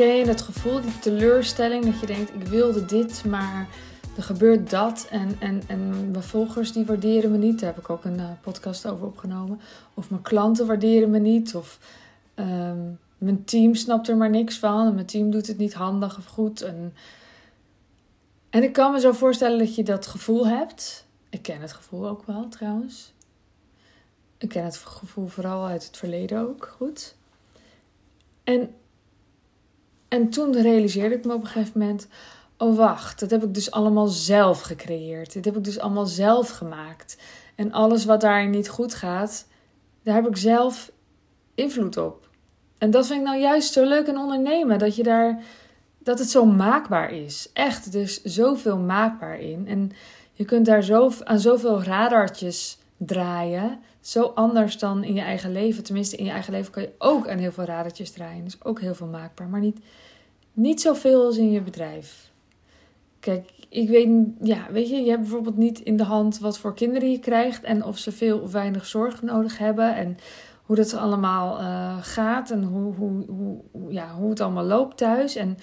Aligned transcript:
Ken 0.00 0.26
dat 0.26 0.40
gevoel, 0.40 0.80
die 0.80 0.98
teleurstelling, 0.98 1.84
dat 1.84 2.00
je 2.00 2.06
denkt: 2.06 2.34
ik 2.34 2.42
wilde 2.42 2.84
dit, 2.84 3.24
maar 3.24 3.68
er 4.16 4.22
gebeurt 4.22 4.70
dat. 4.70 5.06
En, 5.10 5.36
en, 5.38 5.62
en 5.66 6.10
mijn 6.10 6.22
volgers 6.22 6.72
die 6.72 6.84
waarderen 6.84 7.30
me 7.30 7.38
niet. 7.38 7.60
Daar 7.60 7.68
heb 7.68 7.78
ik 7.78 7.90
ook 7.90 8.04
een 8.04 8.18
uh, 8.18 8.30
podcast 8.40 8.86
over 8.86 9.06
opgenomen. 9.06 9.60
Of 9.94 10.10
mijn 10.10 10.22
klanten 10.22 10.66
waarderen 10.66 11.10
me 11.10 11.18
niet. 11.18 11.54
Of 11.54 11.78
um, 12.34 12.98
mijn 13.18 13.44
team 13.44 13.74
snapt 13.74 14.08
er 14.08 14.16
maar 14.16 14.30
niks 14.30 14.58
van. 14.58 14.86
En 14.86 14.94
mijn 14.94 15.06
team 15.06 15.30
doet 15.30 15.46
het 15.46 15.58
niet 15.58 15.74
handig 15.74 16.18
of 16.18 16.26
goed. 16.26 16.62
En, 16.62 16.94
en 18.50 18.62
ik 18.62 18.72
kan 18.72 18.92
me 18.92 19.00
zo 19.00 19.12
voorstellen 19.12 19.58
dat 19.58 19.74
je 19.74 19.82
dat 19.82 20.06
gevoel 20.06 20.46
hebt. 20.46 21.06
Ik 21.30 21.42
ken 21.42 21.60
het 21.60 21.72
gevoel 21.72 22.08
ook 22.08 22.22
wel 22.26 22.48
trouwens. 22.48 23.12
Ik 24.38 24.48
ken 24.48 24.64
het 24.64 24.76
gevoel 24.76 25.26
vooral 25.26 25.66
uit 25.66 25.86
het 25.86 25.96
verleden 25.96 26.48
ook 26.48 26.74
goed. 26.76 27.14
En, 28.44 28.74
en 30.10 30.28
toen 30.28 30.62
realiseerde 30.62 31.14
ik 31.14 31.24
me 31.24 31.34
op 31.34 31.40
een 31.40 31.46
gegeven 31.46 31.80
moment: 31.80 32.06
oh 32.56 32.76
wacht, 32.76 33.20
dat 33.20 33.30
heb 33.30 33.44
ik 33.44 33.54
dus 33.54 33.70
allemaal 33.70 34.06
zelf 34.06 34.60
gecreëerd. 34.60 35.32
Dit 35.32 35.44
heb 35.44 35.56
ik 35.56 35.64
dus 35.64 35.78
allemaal 35.78 36.06
zelf 36.06 36.48
gemaakt. 36.48 37.16
En 37.54 37.72
alles 37.72 38.04
wat 38.04 38.20
daarin 38.20 38.50
niet 38.50 38.68
goed 38.68 38.94
gaat, 38.94 39.46
daar 40.02 40.14
heb 40.14 40.26
ik 40.26 40.36
zelf 40.36 40.92
invloed 41.54 41.96
op. 41.96 42.28
En 42.78 42.90
dat 42.90 43.06
vind 43.06 43.20
ik 43.20 43.26
nou 43.26 43.40
juist 43.40 43.72
zo 43.72 43.84
leuk 43.84 44.06
in 44.06 44.18
ondernemen. 44.18 44.78
Dat 44.78 44.96
je 44.96 45.02
daar, 45.02 45.42
dat 45.98 46.18
het 46.18 46.30
zo 46.30 46.44
maakbaar 46.44 47.12
is. 47.12 47.50
Echt, 47.52 47.92
dus 47.92 48.22
zoveel 48.22 48.78
maakbaar 48.78 49.40
in. 49.40 49.66
En 49.66 49.92
je 50.32 50.44
kunt 50.44 50.66
daar 50.66 50.82
zo, 50.82 51.10
aan 51.24 51.40
zoveel 51.40 51.82
radartjes 51.82 52.78
draaien. 52.96 53.80
Zo 54.00 54.22
anders 54.22 54.78
dan 54.78 55.04
in 55.04 55.14
je 55.14 55.20
eigen 55.20 55.52
leven. 55.52 55.84
Tenminste, 55.84 56.16
in 56.16 56.24
je 56.24 56.30
eigen 56.30 56.52
leven 56.52 56.72
kan 56.72 56.82
je 56.82 56.92
ook 56.98 57.28
aan 57.28 57.38
heel 57.38 57.52
veel 57.52 57.64
radertjes 57.64 58.10
draaien. 58.10 58.44
Dus 58.44 58.64
ook 58.64 58.80
heel 58.80 58.94
veel 58.94 59.06
maakbaar. 59.06 59.48
Maar 59.48 59.60
niet, 59.60 59.78
niet 60.52 60.80
zoveel 60.80 61.24
als 61.24 61.36
in 61.36 61.50
je 61.50 61.60
bedrijf. 61.60 62.30
Kijk, 63.20 63.50
ik 63.68 63.88
weet, 63.88 64.08
ja, 64.42 64.66
weet 64.70 64.88
je, 64.88 64.96
je 64.96 65.10
hebt 65.10 65.22
bijvoorbeeld 65.22 65.56
niet 65.56 65.80
in 65.80 65.96
de 65.96 66.04
hand 66.04 66.38
wat 66.38 66.58
voor 66.58 66.74
kinderen 66.74 67.10
je 67.10 67.18
krijgt. 67.18 67.62
En 67.62 67.84
of 67.84 67.98
ze 67.98 68.12
veel 68.12 68.38
of 68.38 68.52
weinig 68.52 68.86
zorg 68.86 69.22
nodig 69.22 69.58
hebben. 69.58 69.96
En 69.96 70.18
hoe 70.62 70.76
dat 70.76 70.94
allemaal 70.94 71.60
uh, 71.60 71.96
gaat. 72.00 72.50
En 72.50 72.62
hoe, 72.62 72.94
hoe, 72.94 73.24
hoe, 73.26 73.62
ja, 73.92 74.14
hoe 74.14 74.30
het 74.30 74.40
allemaal 74.40 74.64
loopt 74.64 74.96
thuis. 74.96 75.36
En 75.36 75.58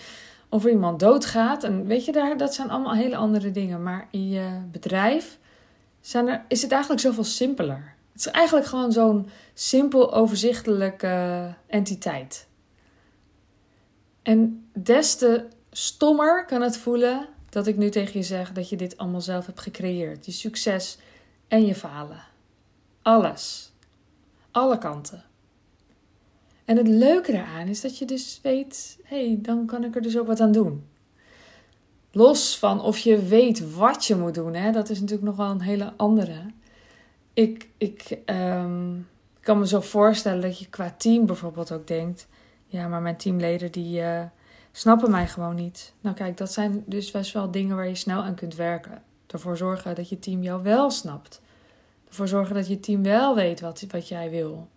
of 0.50 0.64
er 0.64 0.70
iemand 0.70 1.00
doodgaat. 1.00 1.64
En 1.64 1.86
weet 1.86 2.06
je, 2.06 2.12
daar, 2.12 2.38
dat 2.38 2.54
zijn 2.54 2.70
allemaal 2.70 2.94
hele 2.94 3.16
andere 3.16 3.52
dingen. 3.52 3.84
Maar 3.84 4.08
in 4.12 4.30
je 4.30 4.62
bedrijf 4.72 5.40
zijn 6.02 6.28
er, 6.28 6.46
is 6.48 6.62
het 6.62 6.72
eigenlijk 6.72 7.02
zoveel 7.02 7.24
simpeler. 7.24 7.96
Het 8.18 8.26
is 8.26 8.32
eigenlijk 8.32 8.68
gewoon 8.68 8.92
zo'n 8.92 9.30
simpel, 9.54 10.14
overzichtelijke 10.14 11.54
entiteit. 11.68 12.48
En 14.22 14.70
des 14.74 15.16
te 15.16 15.46
stommer 15.72 16.46
kan 16.46 16.62
het 16.62 16.78
voelen 16.78 17.28
dat 17.50 17.68
ik 17.68 17.78
nu 17.78 17.90
tegen 17.90 18.20
je 18.20 18.26
zeg 18.26 18.52
dat 18.52 18.70
je 18.70 18.76
dit 18.76 18.98
allemaal 18.98 19.22
zelf 19.22 19.46
hebt 19.46 19.60
gecreëerd. 19.60 20.26
Je 20.26 20.32
succes 20.32 20.98
en 21.48 21.66
je 21.66 21.76
falen. 21.76 22.24
Alles. 23.02 23.72
Alle 24.52 24.78
kanten. 24.78 25.24
En 26.66 26.78
het 26.78 26.88
leuke 26.88 27.34
eraan 27.34 27.68
is 27.68 27.82
dat 27.82 27.98
je 27.98 28.06
dus 28.06 28.40
weet, 28.44 28.98
hé, 29.04 29.28
hey, 29.28 29.40
dan 29.42 29.66
kan 29.66 29.84
ik 29.84 29.96
er 29.96 30.02
dus 30.02 30.18
ook 30.18 30.28
wat 30.28 30.40
aan 30.40 30.52
doen. 30.52 30.88
Los 32.12 32.58
van 32.58 32.82
of 32.82 32.98
je 32.98 33.22
weet 33.22 33.74
wat 33.74 34.06
je 34.06 34.16
moet 34.16 34.36
doen, 34.36 34.54
hè, 34.54 34.72
dat 34.72 34.90
is 34.90 35.00
natuurlijk 35.00 35.28
nog 35.28 35.36
wel 35.36 35.50
een 35.50 35.62
hele 35.62 35.94
andere. 35.98 36.42
Ik, 37.38 37.70
ik 37.78 38.18
um, 38.26 39.08
kan 39.40 39.60
me 39.60 39.68
zo 39.68 39.82
voorstellen 39.82 40.42
dat 40.42 40.60
je 40.60 40.70
qua 40.70 40.96
team 40.98 41.26
bijvoorbeeld 41.26 41.72
ook 41.72 41.88
denkt: 41.88 42.28
ja, 42.66 42.88
maar 42.88 43.02
mijn 43.02 43.18
teamleden 43.18 43.72
die 43.72 44.02
uh, 44.02 44.24
snappen 44.72 45.12
mij 45.12 45.28
gewoon 45.28 45.56
niet. 45.56 45.94
Nou, 46.02 46.16
kijk, 46.16 46.38
dat 46.38 46.54
zijn 46.54 46.84
dus 46.86 47.12
best 47.12 47.34
wel 47.34 47.52
dingen 47.52 47.76
waar 47.76 47.88
je 47.88 47.96
snel 47.96 48.24
aan 48.24 48.36
kunt 48.36 48.56
werken. 48.56 49.04
Ervoor 49.28 49.58
zorgen 49.58 49.96
dat 49.96 50.10
je 50.10 50.20
team 50.20 50.44
jou 50.44 50.64
wel 50.64 50.92
snapt. 50.92 51.42
Ervoor 52.08 52.28
zorgen 52.28 52.56
dat 52.56 52.68
je 52.68 52.80
team 52.80 53.04
wel 53.04 53.36
weet 53.36 53.60
wat, 53.60 53.86
wat 53.88 54.08
jij 54.08 54.30
wil. 54.30 54.68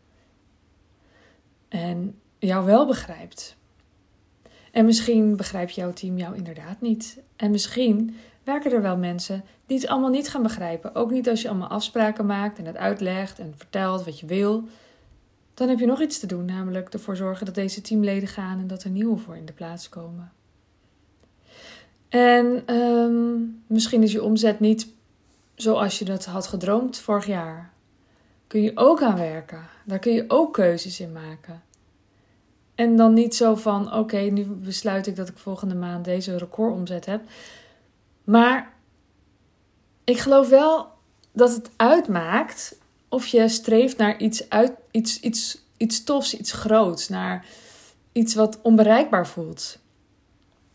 En 1.68 2.18
jou 2.38 2.64
wel 2.64 2.86
begrijpt. 2.86 3.56
En 4.70 4.84
misschien 4.84 5.36
begrijpt 5.36 5.74
jouw 5.74 5.92
team 5.92 6.18
jou 6.18 6.36
inderdaad 6.36 6.80
niet. 6.80 7.20
En 7.36 7.50
misschien 7.50 8.16
werken 8.44 8.72
er 8.72 8.82
wel 8.82 8.96
mensen 8.96 9.44
die 9.66 9.78
het 9.78 9.88
allemaal 9.88 10.10
niet 10.10 10.28
gaan 10.28 10.42
begrijpen. 10.42 10.94
Ook 10.94 11.10
niet 11.10 11.28
als 11.28 11.42
je 11.42 11.48
allemaal 11.48 11.68
afspraken 11.68 12.26
maakt 12.26 12.58
en 12.58 12.66
het 12.66 12.76
uitlegt 12.76 13.38
en 13.38 13.54
vertelt 13.56 14.04
wat 14.04 14.20
je 14.20 14.26
wil. 14.26 14.64
Dan 15.54 15.68
heb 15.68 15.78
je 15.78 15.86
nog 15.86 16.00
iets 16.00 16.18
te 16.18 16.26
doen, 16.26 16.44
namelijk 16.44 16.88
ervoor 16.88 17.16
zorgen 17.16 17.46
dat 17.46 17.54
deze 17.54 17.80
teamleden 17.80 18.28
gaan 18.28 18.58
en 18.58 18.66
dat 18.66 18.82
er 18.82 18.90
nieuwe 18.90 19.16
voor 19.16 19.36
in 19.36 19.46
de 19.46 19.52
plaats 19.52 19.88
komen. 19.88 20.32
En 22.08 22.74
um, 22.74 23.62
misschien 23.66 24.02
is 24.02 24.12
je 24.12 24.22
omzet 24.22 24.60
niet 24.60 24.88
zoals 25.54 25.98
je 25.98 26.04
dat 26.04 26.24
had 26.24 26.46
gedroomd 26.46 26.98
vorig 26.98 27.26
jaar. 27.26 27.72
Kun 28.46 28.62
je 28.62 28.72
ook 28.74 29.02
aan 29.02 29.16
werken. 29.16 29.68
Daar 29.84 29.98
kun 29.98 30.12
je 30.12 30.24
ook 30.28 30.52
keuzes 30.52 31.00
in 31.00 31.12
maken. 31.12 31.62
En 32.74 32.96
dan 32.96 33.14
niet 33.14 33.34
zo 33.34 33.54
van: 33.54 33.94
oké, 33.94 34.18
nu 34.18 34.44
besluit 34.44 35.06
ik 35.06 35.16
dat 35.16 35.28
ik 35.28 35.38
volgende 35.38 35.74
maand 35.74 36.04
deze 36.04 36.38
recordomzet 36.38 37.06
heb. 37.06 37.20
Maar 38.30 38.72
ik 40.04 40.18
geloof 40.18 40.48
wel 40.48 40.88
dat 41.32 41.50
het 41.50 41.70
uitmaakt 41.76 42.78
of 43.08 43.26
je 43.26 43.48
streeft 43.48 43.96
naar 43.96 44.18
iets, 44.18 44.48
uit, 44.48 44.72
iets, 44.90 45.20
iets, 45.20 45.64
iets 45.76 46.04
tofs, 46.04 46.34
iets 46.34 46.52
groots, 46.52 47.08
naar 47.08 47.46
iets 48.12 48.34
wat 48.34 48.58
onbereikbaar 48.62 49.26
voelt. 49.26 49.78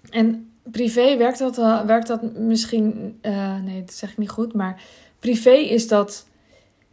En 0.10 0.52
privé 0.64 1.18
werkt 1.18 1.40
dat, 1.40 1.56
werkt 1.86 2.08
dat 2.08 2.34
misschien, 2.34 3.20
uh, 3.22 3.60
nee, 3.60 3.84
dat 3.84 3.94
zeg 3.94 4.12
ik 4.12 4.18
niet 4.18 4.30
goed, 4.30 4.54
maar 4.54 4.82
privé 5.20 5.54
is 5.54 5.88
dat 5.88 6.26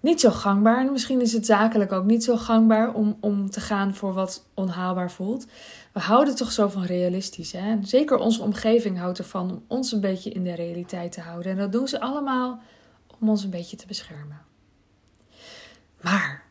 niet 0.02 0.20
zo 0.20 0.30
gangbaar. 0.30 0.80
En 0.86 0.92
misschien 0.92 1.20
is 1.20 1.32
het 1.32 1.46
zakelijk 1.46 1.92
ook 1.92 2.04
niet 2.04 2.24
zo 2.24 2.36
gangbaar 2.36 2.94
om, 2.94 3.16
om 3.20 3.50
te 3.50 3.60
gaan 3.60 3.94
voor 3.94 4.12
wat 4.12 4.44
onhaalbaar 4.54 5.10
voelt. 5.10 5.46
We 5.92 6.00
houden 6.00 6.36
toch 6.36 6.52
zo 6.52 6.68
van 6.68 6.84
realistisch. 6.84 7.52
Hè? 7.52 7.76
Zeker 7.82 8.16
onze 8.16 8.42
omgeving 8.42 8.98
houdt 8.98 9.18
ervan 9.18 9.50
om 9.50 9.64
ons 9.66 9.92
een 9.92 10.00
beetje 10.00 10.30
in 10.30 10.44
de 10.44 10.54
realiteit 10.54 11.12
te 11.12 11.20
houden. 11.20 11.52
En 11.52 11.58
dat 11.58 11.72
doen 11.72 11.88
ze 11.88 12.00
allemaal 12.00 12.60
om 13.20 13.28
ons 13.28 13.44
een 13.44 13.50
beetje 13.50 13.76
te 13.76 13.86
beschermen. 13.86 14.40
Maar 16.00 16.44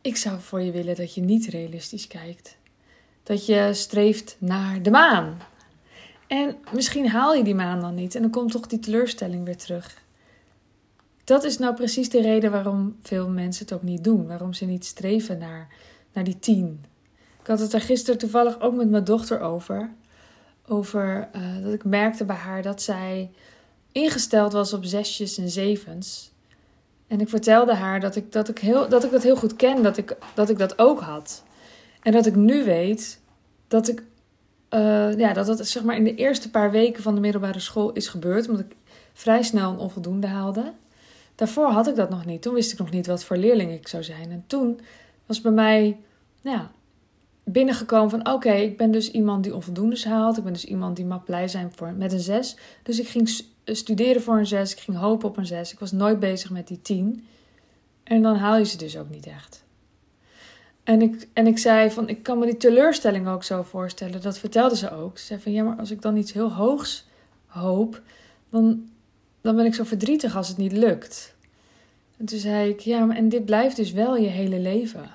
ik 0.00 0.16
zou 0.16 0.40
voor 0.40 0.60
je 0.60 0.72
willen 0.72 0.96
dat 0.96 1.14
je 1.14 1.20
niet 1.20 1.46
realistisch 1.46 2.06
kijkt. 2.06 2.56
Dat 3.22 3.46
je 3.46 3.70
streeft 3.72 4.36
naar 4.38 4.82
de 4.82 4.90
maan. 4.90 5.38
En 6.26 6.56
misschien 6.72 7.08
haal 7.08 7.34
je 7.34 7.44
die 7.44 7.54
maan 7.54 7.80
dan 7.80 7.94
niet 7.94 8.14
en 8.14 8.22
dan 8.22 8.30
komt 8.30 8.52
toch 8.52 8.66
die 8.66 8.78
teleurstelling 8.78 9.44
weer 9.44 9.56
terug. 9.56 10.02
Dat 11.30 11.44
is 11.44 11.58
nou 11.58 11.74
precies 11.74 12.10
de 12.10 12.20
reden 12.20 12.50
waarom 12.50 12.96
veel 13.02 13.28
mensen 13.28 13.64
het 13.64 13.74
ook 13.74 13.82
niet 13.82 14.04
doen. 14.04 14.26
Waarom 14.26 14.52
ze 14.52 14.64
niet 14.64 14.84
streven 14.84 15.38
naar, 15.38 15.68
naar 16.12 16.24
die 16.24 16.38
tien. 16.38 16.84
Ik 17.40 17.46
had 17.46 17.60
het 17.60 17.72
er 17.72 17.80
gisteren 17.80 18.18
toevallig 18.18 18.60
ook 18.60 18.74
met 18.74 18.90
mijn 18.90 19.04
dochter 19.04 19.40
over. 19.40 19.90
Over 20.66 21.28
uh, 21.36 21.64
dat 21.64 21.72
ik 21.72 21.84
merkte 21.84 22.24
bij 22.24 22.36
haar 22.36 22.62
dat 22.62 22.82
zij 22.82 23.30
ingesteld 23.92 24.52
was 24.52 24.72
op 24.72 24.84
zesjes 24.84 25.38
en 25.38 25.48
zevens. 25.48 26.32
En 27.06 27.20
ik 27.20 27.28
vertelde 27.28 27.74
haar 27.74 28.00
dat 28.00 28.16
ik 28.16 28.32
dat, 28.32 28.48
ik 28.48 28.58
heel, 28.58 28.88
dat, 28.88 29.04
ik 29.04 29.10
dat 29.10 29.22
heel 29.22 29.36
goed 29.36 29.56
ken, 29.56 29.82
dat 29.82 29.96
ik, 29.96 30.16
dat 30.34 30.48
ik 30.48 30.58
dat 30.58 30.78
ook 30.78 31.00
had. 31.00 31.42
En 32.02 32.12
dat 32.12 32.26
ik 32.26 32.34
nu 32.34 32.64
weet 32.64 33.20
dat 33.68 33.88
ik 33.88 34.02
uh, 34.70 35.18
ja, 35.18 35.32
dat 35.32 35.46
dat 35.46 35.66
zeg 35.66 35.82
maar 35.82 35.96
in 35.96 36.04
de 36.04 36.14
eerste 36.14 36.50
paar 36.50 36.70
weken 36.70 37.02
van 37.02 37.14
de 37.14 37.20
middelbare 37.20 37.60
school 37.60 37.92
is 37.92 38.08
gebeurd. 38.08 38.48
Omdat 38.48 38.64
ik 38.64 38.76
vrij 39.12 39.42
snel 39.42 39.70
een 39.70 39.78
onvoldoende 39.78 40.26
haalde. 40.26 40.72
Daarvoor 41.40 41.66
had 41.66 41.88
ik 41.88 41.96
dat 41.96 42.10
nog 42.10 42.24
niet. 42.24 42.42
Toen 42.42 42.54
wist 42.54 42.72
ik 42.72 42.78
nog 42.78 42.90
niet 42.90 43.06
wat 43.06 43.24
voor 43.24 43.36
leerling 43.36 43.72
ik 43.72 43.88
zou 43.88 44.02
zijn. 44.02 44.30
En 44.30 44.44
toen 44.46 44.80
was 45.26 45.40
bij 45.40 45.52
mij 45.52 45.98
ja, 46.40 46.70
binnengekomen 47.44 48.10
van... 48.10 48.32
oké, 48.32 48.52
ik 48.52 48.76
ben 48.76 48.90
dus 48.90 49.10
iemand 49.10 49.42
die 49.42 49.54
onvoldoendes 49.54 50.04
haalt. 50.04 50.36
Ik 50.38 50.44
ben 50.44 50.52
dus 50.52 50.64
iemand 50.64 50.96
die 50.96 51.04
mag 51.04 51.24
blij 51.24 51.48
zijn 51.48 51.72
voor, 51.72 51.92
met 51.92 52.12
een 52.12 52.20
zes. 52.20 52.56
Dus 52.82 53.00
ik 53.00 53.08
ging 53.08 53.42
studeren 53.64 54.22
voor 54.22 54.38
een 54.38 54.46
zes. 54.46 54.72
Ik 54.72 54.78
ging 54.78 54.96
hopen 54.96 55.28
op 55.28 55.36
een 55.36 55.46
zes. 55.46 55.72
Ik 55.72 55.78
was 55.78 55.92
nooit 55.92 56.20
bezig 56.20 56.50
met 56.50 56.68
die 56.68 56.82
tien. 56.82 57.26
En 58.02 58.22
dan 58.22 58.36
haal 58.36 58.56
je 58.56 58.64
ze 58.64 58.76
dus 58.76 58.98
ook 58.98 59.10
niet 59.10 59.26
echt. 59.26 59.64
En 60.84 61.02
ik, 61.02 61.28
en 61.32 61.46
ik 61.46 61.58
zei 61.58 61.90
van, 61.90 62.08
ik 62.08 62.22
kan 62.22 62.38
me 62.38 62.46
die 62.46 62.56
teleurstelling 62.56 63.28
ook 63.28 63.44
zo 63.44 63.62
voorstellen. 63.62 64.22
Dat 64.22 64.38
vertelde 64.38 64.76
ze 64.76 64.90
ook. 64.92 65.18
Ze 65.18 65.24
zei 65.24 65.40
van, 65.40 65.52
ja, 65.52 65.64
maar 65.64 65.76
als 65.76 65.90
ik 65.90 66.02
dan 66.02 66.16
iets 66.16 66.32
heel 66.32 66.52
hoogs 66.52 67.06
hoop, 67.46 68.00
dan, 68.50 68.88
dan 69.40 69.56
ben 69.56 69.64
ik 69.64 69.74
zo 69.74 69.84
verdrietig 69.84 70.36
als 70.36 70.48
het 70.48 70.56
niet 70.56 70.72
lukt. 70.72 71.34
En 72.16 72.26
toen 72.26 72.38
zei 72.38 72.70
ik, 72.70 72.80
ja, 72.80 73.08
en 73.08 73.28
dit 73.28 73.44
blijft 73.44 73.76
dus 73.76 73.92
wel 73.92 74.16
je 74.16 74.28
hele 74.28 74.58
leven. 74.58 75.10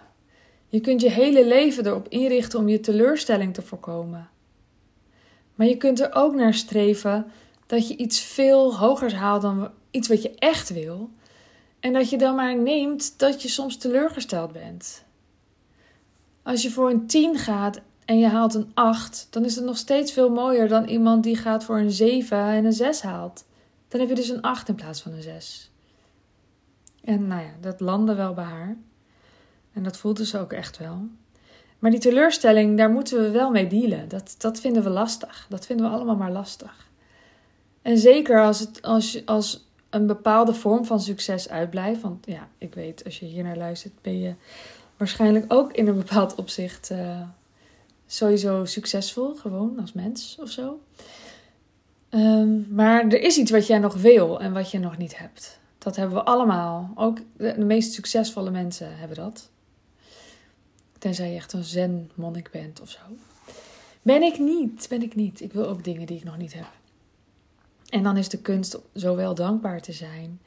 Je 0.68 0.80
kunt 0.80 1.02
je 1.02 1.10
hele 1.10 1.46
leven 1.46 1.86
erop 1.86 2.08
inrichten 2.10 2.60
om 2.60 2.68
je 2.68 2.80
teleurstelling 2.80 3.54
te 3.54 3.62
voorkomen. 3.62 4.30
Maar 5.56 5.68
je 5.68 5.78
kunt 5.78 6.00
er 6.00 6.14
ook 6.14 6.36
naar 6.36 6.54
streven 6.54 7.32
dat 7.66 7.88
je 7.88 7.96
iets 7.96 8.20
veel 8.20 8.78
hogers 8.78 9.14
haalt 9.14 9.42
dan 9.42 9.70
iets 9.92 10.08
wat 10.08 10.22
je 10.22 10.36
echt 10.36 10.70
wil. 10.70 11.10
En 11.80 11.94
dat 11.94 12.10
je 12.10 12.18
dan 12.18 12.36
maar 12.36 12.58
neemt 12.58 13.20
dat 13.20 13.42
je 13.42 13.48
soms 13.48 13.78
teleurgesteld 13.78 14.52
bent. 14.52 15.04
Als 16.44 16.62
je 16.62 16.72
voor 16.72 16.90
een 16.90 17.08
10 17.08 17.38
gaat 17.38 17.82
en 18.06 18.20
je 18.20 18.28
haalt 18.28 18.54
een 18.54 18.72
8, 18.74 19.28
dan 19.30 19.46
is 19.46 19.56
het 19.56 19.66
nog 19.66 19.78
steeds 19.78 20.12
veel 20.12 20.30
mooier 20.30 20.68
dan 20.68 20.86
iemand 20.86 21.24
die 21.24 21.36
gaat 21.36 21.64
voor 21.64 21.78
een 21.78 21.92
7 21.92 22.38
en 22.38 22.66
een 22.66 22.74
6 22.74 23.02
haalt. 23.02 23.46
Dan 23.96 24.08
heb 24.08 24.16
je 24.16 24.22
dus 24.24 24.32
een 24.32 24.42
8 24.42 24.70
in 24.70 24.76
plaats 24.76 25.02
van 25.02 25.12
een 25.12 25.22
6. 25.22 25.72
En 27.04 27.28
nou 27.28 27.42
ja, 27.42 27.52
dat 27.62 27.80
landde 27.80 28.16
wel 28.16 28.34
bij 28.34 28.44
haar. 28.44 28.78
En 29.74 29.84
dat 29.84 29.98
voelde 29.98 30.26
ze 30.26 30.40
ook 30.40 30.54
echt 30.54 30.78
wel. 30.78 31.08
Maar 31.80 31.92
die 31.92 32.00
teleurstelling, 32.00 32.78
daar 32.78 32.90
moeten 32.90 33.22
we 33.22 33.30
wel 33.30 33.52
mee 33.52 33.68
dealen. 33.68 34.08
Dat, 34.08 34.36
dat 34.38 34.60
vinden 34.60 34.84
we 34.84 34.90
lastig. 34.90 35.46
Dat 35.50 35.66
vinden 35.66 35.86
we 35.86 35.96
allemaal 35.96 36.16
maar 36.16 36.32
lastig. 36.32 36.90
En 37.82 37.98
zeker 37.98 38.44
als, 38.44 38.60
het, 38.60 38.82
als, 38.82 39.26
als 39.26 39.68
een 39.90 40.08
bepaalde 40.08 40.54
vorm 40.54 40.86
van 40.86 41.02
succes 41.02 41.50
uitblijft. 41.50 42.02
Want 42.02 42.26
ja, 42.26 42.48
ik 42.58 42.74
weet, 42.74 43.04
als 43.06 43.20
je 43.20 43.26
hier 43.26 43.44
naar 43.44 43.58
luistert, 43.58 43.94
ben 44.02 44.20
je 44.20 44.34
waarschijnlijk 44.98 45.54
ook 45.54 45.74
in 45.74 45.88
een 45.88 45.98
bepaald 45.98 46.36
opzicht 46.36 46.90
uh, 46.92 47.22
sowieso 48.08 48.66
succesvol. 48.66 49.36
Gewoon 49.36 49.80
als 49.80 49.94
mens 49.94 50.38
of 50.42 50.50
zo. 50.50 50.80
Um, 52.10 52.68
maar 52.70 53.08
er 53.08 53.22
is 53.22 53.38
iets 53.38 53.52
wat 53.52 53.68
jij 53.68 53.80
nog 53.80 53.94
wil 53.94 54.40
en 54.40 54.54
wat 54.54 54.72
je 54.72 54.80
nog 54.80 54.98
niet 54.98 55.18
hebt. 55.18 55.60
Dat 55.78 55.96
hebben 55.96 56.16
we 56.16 56.24
allemaal. 56.24 56.92
Ook 56.96 57.18
de, 57.38 57.54
de 57.58 57.66
meest 57.66 57.94
succesvolle 57.94 58.52
mensen 58.52 58.98
hebben 58.98 59.18
dat. 59.18 59.50
Tenzij 60.98 61.30
je 61.30 61.36
echt 61.36 61.54
een 61.54 61.64
zen-monnik 61.64 62.52
bent 62.52 62.82
of 62.82 62.90
zo. 62.90 63.00
Ben 64.02 64.24
ik 64.24 64.40
niet, 64.40 64.86
ben 64.90 65.02
ik 65.02 65.16
niet. 65.16 65.42
Ik 65.42 65.54
wil 65.54 65.68
ook 65.68 65.84
dingen 65.84 66.08
die 66.08 66.18
ik 66.18 66.24
nog 66.24 66.38
niet 66.38 66.54
heb. 66.54 66.68
En 67.90 68.04
dan 68.04 68.18
is 68.18 68.30
de 68.30 68.38
kunst 68.38 68.80
zowel 68.94 69.36
dankbaar 69.36 69.82
te 69.82 69.94
zijn 69.94 70.40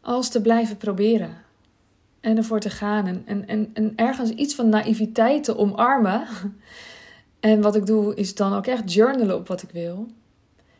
als 0.00 0.30
te 0.30 0.40
blijven 0.40 0.76
proberen. 0.76 1.36
En 2.20 2.36
ervoor 2.36 2.60
te 2.60 2.70
gaan 2.70 3.06
en, 3.06 3.22
en, 3.26 3.48
en, 3.48 3.70
en 3.74 3.92
ergens 3.96 4.30
iets 4.30 4.54
van 4.54 4.68
naïviteit 4.68 5.44
te 5.44 5.56
omarmen. 5.56 6.26
En 7.40 7.60
wat 7.60 7.76
ik 7.76 7.86
doe 7.86 8.14
is 8.14 8.34
dan 8.34 8.54
ook 8.54 8.66
echt 8.66 8.92
journalen 8.92 9.36
op 9.36 9.48
wat 9.48 9.62
ik 9.62 9.70
wil. 9.70 10.08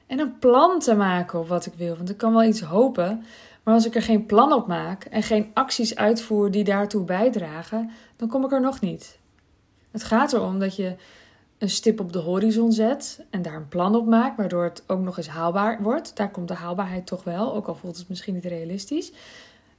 En 0.06 0.18
een 0.18 0.38
plan 0.38 0.78
te 0.78 0.94
maken 0.94 1.38
op 1.38 1.48
wat 1.48 1.66
ik 1.66 1.74
wil. 1.76 1.96
Want 1.96 2.10
ik 2.10 2.16
kan 2.16 2.32
wel 2.32 2.44
iets 2.44 2.60
hopen, 2.60 3.24
maar 3.62 3.74
als 3.74 3.86
ik 3.86 3.94
er 3.94 4.02
geen 4.02 4.26
plan 4.26 4.52
op 4.52 4.66
maak 4.66 5.04
en 5.04 5.22
geen 5.22 5.50
acties 5.54 5.96
uitvoer 5.96 6.50
die 6.50 6.64
daartoe 6.64 7.04
bijdragen, 7.04 7.90
dan 8.16 8.28
kom 8.28 8.44
ik 8.44 8.52
er 8.52 8.60
nog 8.60 8.80
niet. 8.80 9.18
Het 9.90 10.04
gaat 10.04 10.32
erom 10.32 10.58
dat 10.58 10.76
je 10.76 10.94
een 11.58 11.70
stip 11.70 12.00
op 12.00 12.12
de 12.12 12.18
horizon 12.18 12.72
zet 12.72 13.24
en 13.30 13.42
daar 13.42 13.54
een 13.54 13.68
plan 13.68 13.94
op 13.94 14.06
maakt, 14.06 14.36
waardoor 14.36 14.64
het 14.64 14.82
ook 14.86 15.00
nog 15.00 15.16
eens 15.16 15.28
haalbaar 15.28 15.82
wordt. 15.82 16.16
Daar 16.16 16.30
komt 16.30 16.48
de 16.48 16.54
haalbaarheid 16.54 17.06
toch 17.06 17.24
wel, 17.24 17.54
ook 17.54 17.66
al 17.66 17.74
voelt 17.74 17.96
het 17.96 18.08
misschien 18.08 18.34
niet 18.34 18.44
realistisch. 18.44 19.12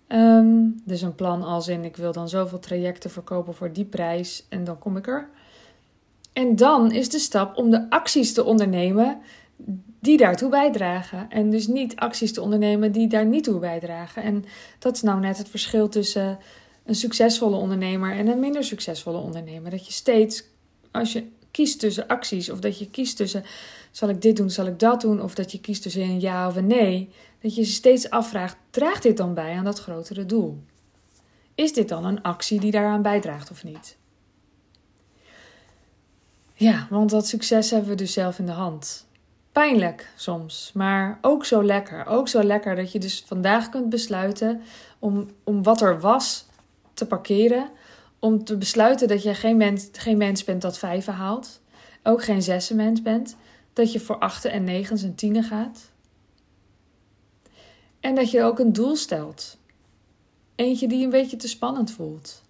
Ehm, 0.07 0.55
dus 0.83 1.01
een 1.01 1.15
plan 1.15 1.43
als 1.43 1.67
in 1.67 1.83
ik 1.83 1.95
wil 1.95 2.11
dan 2.11 2.29
zoveel 2.29 2.59
trajecten 2.59 3.09
verkopen 3.09 3.53
voor 3.53 3.73
die 3.73 3.85
prijs 3.85 4.45
en 4.49 4.63
dan 4.63 4.79
kom 4.79 4.97
ik 4.97 5.07
er. 5.07 5.29
En 6.33 6.55
dan 6.55 6.91
is 6.91 7.09
de 7.09 7.19
stap 7.19 7.57
om 7.57 7.69
de 7.69 7.89
acties 7.89 8.33
te 8.33 8.43
ondernemen 8.43 9.17
die 10.07 10.17
daartoe 10.17 10.49
bijdragen. 10.49 11.29
En 11.29 11.49
dus 11.49 11.67
niet 11.67 11.95
acties 11.95 12.33
te 12.33 12.41
ondernemen 12.41 12.91
die 12.91 13.07
daar 13.07 13.25
niet 13.25 13.43
toe 13.43 13.59
bijdragen. 13.59 14.23
En 14.23 14.45
dat 14.79 14.95
is 14.95 15.01
nou 15.01 15.19
net 15.19 15.37
het 15.37 15.49
verschil 15.49 15.89
tussen 15.89 16.39
een 16.85 16.95
succesvolle 16.95 17.55
ondernemer 17.55 18.11
en 18.11 18.27
een 18.27 18.39
minder 18.39 18.63
succesvolle 18.63 19.17
ondernemer. 19.17 19.71
Dat 19.71 19.85
je 19.85 19.91
steeds, 19.91 20.43
als 20.91 21.13
je 21.13 21.27
kiest 21.51 21.79
tussen 21.79 22.07
acties, 22.07 22.49
of 22.49 22.59
dat 22.59 22.79
je 22.79 22.89
kiest 22.89 23.17
tussen 23.17 23.43
zal 23.91 24.09
ik 24.09 24.21
dit 24.21 24.35
doen, 24.37 24.49
zal 24.49 24.65
ik 24.65 24.79
dat 24.79 25.01
doen, 25.01 25.21
of 25.21 25.35
dat 25.35 25.51
je 25.51 25.59
kiest 25.59 25.81
tussen 25.81 26.01
een 26.01 26.19
ja 26.19 26.47
of 26.47 26.55
een 26.55 26.67
nee, 26.67 27.09
dat 27.41 27.55
je 27.55 27.65
steeds 27.65 28.09
afvraagt: 28.09 28.57
draagt 28.69 29.03
dit 29.03 29.17
dan 29.17 29.33
bij 29.33 29.55
aan 29.55 29.63
dat 29.63 29.79
grotere 29.79 30.25
doel? 30.25 30.63
Is 31.55 31.73
dit 31.73 31.89
dan 31.89 32.05
een 32.05 32.21
actie 32.21 32.59
die 32.59 32.71
daaraan 32.71 33.01
bijdraagt 33.01 33.51
of 33.51 33.63
niet? 33.63 33.97
Ja, 36.53 36.87
want 36.89 37.09
dat 37.09 37.27
succes 37.27 37.71
hebben 37.71 37.89
we 37.89 37.95
dus 37.95 38.13
zelf 38.13 38.39
in 38.39 38.45
de 38.45 38.51
hand. 38.51 39.06
Pijnlijk 39.57 40.11
soms, 40.15 40.71
maar 40.73 41.17
ook 41.21 41.45
zo 41.45 41.63
lekker. 41.63 42.05
Ook 42.05 42.27
zo 42.27 42.43
lekker 42.43 42.75
dat 42.75 42.91
je 42.91 42.99
dus 42.99 43.23
vandaag 43.25 43.69
kunt 43.69 43.89
besluiten 43.89 44.61
om, 44.99 45.29
om 45.43 45.63
wat 45.63 45.81
er 45.81 45.99
was 45.99 46.45
te 46.93 47.07
parkeren. 47.07 47.69
Om 48.19 48.43
te 48.43 48.57
besluiten 48.57 49.07
dat 49.07 49.23
je 49.23 49.33
geen 49.33 49.57
mens, 49.57 49.89
geen 49.91 50.17
mens 50.17 50.43
bent 50.43 50.61
dat 50.61 50.77
vijven 50.77 51.13
haalt. 51.13 51.61
Ook 52.03 52.23
geen 52.23 52.41
zessen 52.41 52.75
mens 52.75 53.01
bent. 53.01 53.35
Dat 53.73 53.91
je 53.91 53.99
voor 53.99 54.17
achten 54.17 54.51
en 54.51 54.63
negens 54.63 55.03
en 55.03 55.15
tienen 55.15 55.43
gaat. 55.43 55.91
En 57.99 58.15
dat 58.15 58.31
je 58.31 58.43
ook 58.43 58.59
een 58.59 58.73
doel 58.73 58.95
stelt. 58.95 59.57
Eentje 60.55 60.87
die 60.87 61.03
een 61.03 61.09
beetje 61.09 61.37
te 61.37 61.47
spannend 61.47 61.91
voelt. 61.91 62.43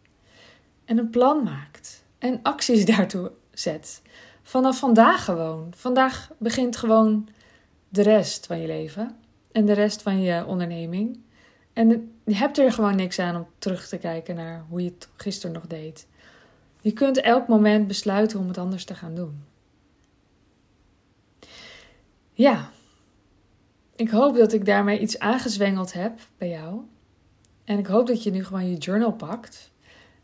En 0.86 0.98
een 0.98 1.09
plan 1.09 1.44
maakt. 1.44 2.04
En 2.18 2.39
acties 2.44 2.86
daartoe 2.95 3.31
zet. 3.51 4.01
Vanaf 4.47 4.79
vandaag 4.79 5.25
gewoon. 5.25 5.73
Vandaag 5.75 6.29
begint 6.38 6.77
gewoon 6.77 7.29
de 7.89 8.01
rest 8.01 8.45
van 8.45 8.59
je 8.59 8.67
leven. 8.67 9.15
En 9.51 9.65
de 9.65 9.73
rest 9.73 10.01
van 10.01 10.21
je 10.21 10.45
onderneming. 10.45 11.19
En 11.73 12.11
je 12.25 12.35
hebt 12.35 12.57
er 12.57 12.71
gewoon 12.71 12.95
niks 12.95 13.19
aan 13.19 13.35
om 13.35 13.47
terug 13.59 13.88
te 13.88 13.97
kijken 13.97 14.35
naar 14.35 14.65
hoe 14.69 14.83
je 14.83 14.89
het 14.89 15.09
gisteren 15.15 15.55
nog 15.55 15.67
deed. 15.67 16.07
Je 16.81 16.91
kunt 16.91 17.21
elk 17.21 17.47
moment 17.47 17.88
besluiten 17.88 18.39
om 18.39 18.47
het 18.47 18.57
anders 18.57 18.85
te 18.85 18.95
gaan 18.95 19.15
doen. 19.15 19.44
Ja, 22.33 22.69
ik 23.95 24.09
hoop 24.09 24.35
dat 24.35 24.53
ik 24.53 24.65
daarmee 24.65 24.99
iets 24.99 25.19
aangezwengeld 25.19 25.94
heb 25.94 26.19
bij 26.38 26.49
jou. 26.49 26.81
En 27.63 27.77
ik 27.77 27.88
hoop 27.88 28.07
dat 28.07 28.23
je 28.23 28.31
nu 28.31 28.45
gewoon 28.45 28.69
je 28.69 28.77
journal 28.77 29.13
pakt. 29.13 29.71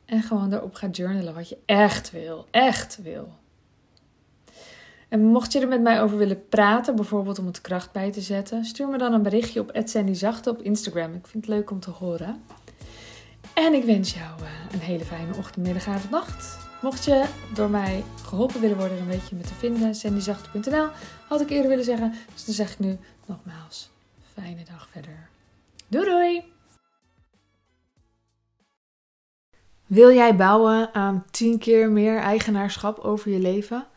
En 0.06 0.22
gewoon 0.22 0.54
erop 0.54 0.75
gaat 0.75 0.96
journalen 0.96 1.34
wat 1.34 1.50
je 1.50 1.58
echt 1.66 2.12
wil. 2.12 2.48
Echt 2.52 3.02
wil. 3.02 3.42
En 5.13 5.25
mocht 5.25 5.51
je 5.51 5.60
er 5.60 5.68
met 5.68 5.81
mij 5.81 6.01
over 6.01 6.18
willen 6.18 6.48
praten, 6.48 6.95
bijvoorbeeld 6.95 7.39
om 7.39 7.45
het 7.45 7.62
kracht 7.62 7.92
bij 7.92 8.12
te 8.12 8.21
zetten, 8.21 8.65
stuur 8.65 8.88
me 8.88 8.98
dan 8.98 9.13
een 9.13 9.21
berichtje 9.21 9.60
op 9.60 9.71
Zachte 10.12 10.50
op 10.50 10.62
Instagram. 10.62 11.13
Ik 11.13 11.27
vind 11.27 11.45
het 11.45 11.56
leuk 11.56 11.71
om 11.71 11.80
te 11.80 11.89
horen. 11.89 12.44
En 13.54 13.74
ik 13.74 13.83
wens 13.83 14.13
jou 14.13 14.39
eh, 14.39 14.74
een 14.74 14.80
hele 14.80 15.06
fijne 15.06 15.36
ochtend, 15.38 15.65
middag, 15.65 15.88
avond, 15.88 16.12
nacht. 16.12 16.57
Mocht 16.81 17.06
je 17.06 17.25
door 17.54 17.69
mij 17.69 18.04
geholpen 18.25 18.62
willen 18.62 18.77
worden, 18.77 18.98
dan 18.98 19.07
weet 19.07 19.30
je 19.30 19.36
me 19.36 19.42
te 19.42 19.54
vinden. 19.54 19.95
sandyzachte.nl 19.95 20.88
had 21.27 21.42
ik 21.42 21.50
eerder 21.50 21.69
willen 21.69 21.86
zeggen. 21.86 22.13
Dus 22.33 22.45
dan 22.45 22.56
zeg 22.56 22.71
ik 22.71 22.79
nu 22.79 22.98
nogmaals, 23.25 23.89
fijne 24.34 24.63
dag 24.72 24.88
verder. 24.91 25.29
Doei 25.88 26.05
doei! 26.05 26.43
Wil 29.86 30.12
jij 30.12 30.36
bouwen 30.36 30.93
aan 30.93 31.25
10 31.32 31.60
keer 31.60 31.89
meer 31.89 32.17
eigenaarschap 32.17 33.00
over 33.00 33.32
je 33.32 33.39
leven? 33.39 33.88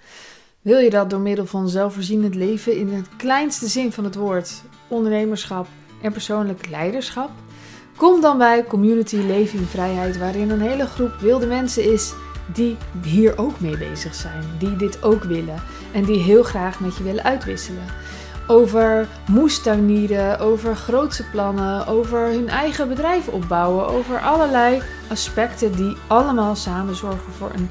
Wil 0.66 0.78
je 0.78 0.90
dat 0.90 1.10
door 1.10 1.20
middel 1.20 1.46
van 1.46 1.68
zelfvoorzienend 1.68 2.34
leven 2.34 2.76
in 2.76 2.88
het 2.88 3.08
kleinste 3.16 3.66
zin 3.68 3.92
van 3.92 4.04
het 4.04 4.14
woord, 4.14 4.62
ondernemerschap 4.88 5.66
en 6.02 6.12
persoonlijk 6.12 6.68
leiderschap? 6.68 7.30
Kom 7.96 8.20
dan 8.20 8.38
bij 8.38 8.64
Community 8.64 9.16
Leven 9.16 9.58
in 9.58 9.64
Vrijheid, 9.64 10.18
waarin 10.18 10.50
een 10.50 10.60
hele 10.60 10.86
groep 10.86 11.14
wilde 11.20 11.46
mensen 11.46 11.92
is 11.92 12.14
die 12.52 12.76
hier 13.02 13.38
ook 13.38 13.60
mee 13.60 13.78
bezig 13.78 14.14
zijn, 14.14 14.42
die 14.58 14.76
dit 14.76 15.02
ook 15.02 15.22
willen 15.22 15.62
en 15.92 16.04
die 16.04 16.22
heel 16.22 16.42
graag 16.42 16.80
met 16.80 16.96
je 16.96 17.02
willen 17.02 17.24
uitwisselen. 17.24 17.84
Over 18.46 19.08
moestuinieren, 19.28 20.38
over 20.38 20.76
grootse 20.76 21.24
plannen, 21.30 21.86
over 21.86 22.26
hun 22.26 22.48
eigen 22.48 22.88
bedrijf 22.88 23.28
opbouwen, 23.28 23.86
over 23.86 24.18
allerlei 24.18 24.82
aspecten 25.08 25.76
die 25.76 25.96
allemaal 26.06 26.56
samen 26.56 26.94
zorgen 26.94 27.32
voor 27.32 27.50
een 27.54 27.70